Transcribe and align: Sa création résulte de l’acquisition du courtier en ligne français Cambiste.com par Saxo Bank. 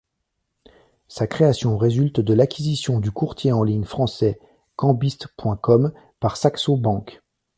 Sa 1.07 1.27
création 1.27 1.77
résulte 1.77 2.21
de 2.21 2.33
l’acquisition 2.33 2.99
du 2.99 3.11
courtier 3.11 3.51
en 3.51 3.61
ligne 3.61 3.83
français 3.83 4.39
Cambiste.com 4.75 5.91
par 6.19 6.37
Saxo 6.37 6.75
Bank. 6.75 7.21